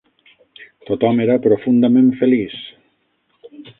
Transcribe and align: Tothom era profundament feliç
Tothom 0.89 1.21
era 1.25 1.37
profundament 1.43 2.09
feliç 2.23 2.57